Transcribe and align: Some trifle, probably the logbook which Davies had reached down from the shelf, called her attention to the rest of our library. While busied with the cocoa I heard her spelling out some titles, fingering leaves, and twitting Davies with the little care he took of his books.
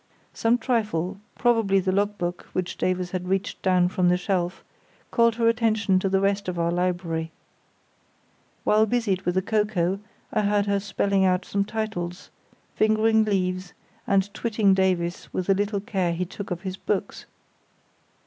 Some 0.33 0.57
trifle, 0.57 1.19
probably 1.35 1.79
the 1.79 1.91
logbook 1.91 2.47
which 2.53 2.75
Davies 2.75 3.11
had 3.11 3.27
reached 3.27 3.61
down 3.61 3.87
from 3.87 4.09
the 4.09 4.17
shelf, 4.17 4.63
called 5.11 5.35
her 5.35 5.47
attention 5.47 5.99
to 5.99 6.09
the 6.09 6.19
rest 6.19 6.47
of 6.49 6.57
our 6.57 6.71
library. 6.71 7.29
While 8.63 8.87
busied 8.87 9.21
with 9.27 9.35
the 9.35 9.43
cocoa 9.43 9.99
I 10.33 10.41
heard 10.41 10.65
her 10.65 10.79
spelling 10.79 11.23
out 11.23 11.45
some 11.45 11.63
titles, 11.65 12.31
fingering 12.73 13.25
leaves, 13.25 13.73
and 14.07 14.33
twitting 14.33 14.73
Davies 14.73 15.29
with 15.31 15.45
the 15.45 15.53
little 15.53 15.79
care 15.81 16.13
he 16.13 16.25
took 16.25 16.49
of 16.49 16.61
his 16.61 16.77
books. 16.77 17.27